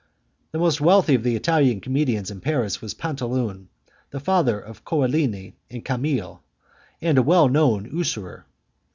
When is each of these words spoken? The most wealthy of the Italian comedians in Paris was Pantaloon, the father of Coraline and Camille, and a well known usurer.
The 0.51 0.57
most 0.57 0.81
wealthy 0.81 1.13
of 1.13 1.21
the 1.21 1.35
Italian 1.35 1.79
comedians 1.79 2.31
in 2.31 2.41
Paris 2.41 2.81
was 2.81 2.95
Pantaloon, 2.95 3.69
the 4.09 4.19
father 4.19 4.59
of 4.59 4.83
Coraline 4.83 5.53
and 5.69 5.85
Camille, 5.85 6.41
and 7.01 7.19
a 7.19 7.21
well 7.21 7.47
known 7.47 7.85
usurer. 7.85 8.47